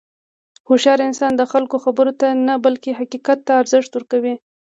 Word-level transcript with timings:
هوښیار 0.67 0.99
انسان 1.09 1.31
د 1.37 1.41
خلکو 1.51 1.75
خبرو 1.83 2.13
ته 2.21 2.27
نه، 2.47 2.55
بلکې 2.65 2.97
حقیقت 2.99 3.39
ته 3.47 3.51
ارزښت 3.61 3.91
ورکوي. 3.93 4.35